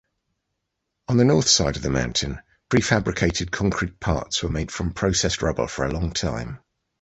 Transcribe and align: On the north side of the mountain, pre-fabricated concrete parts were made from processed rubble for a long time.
On 1.09 1.17
the 1.17 1.23
north 1.23 1.47
side 1.47 1.75
of 1.75 1.83
the 1.83 1.91
mountain, 1.91 2.41
pre-fabricated 2.69 3.51
concrete 3.51 3.99
parts 3.99 4.41
were 4.41 4.49
made 4.49 4.71
from 4.71 4.93
processed 4.95 5.43
rubble 5.43 5.67
for 5.67 5.85
a 5.85 5.93
long 5.93 6.11
time. 6.11 6.57